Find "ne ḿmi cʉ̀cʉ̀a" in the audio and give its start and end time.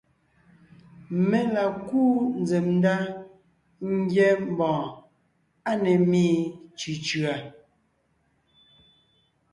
5.83-7.33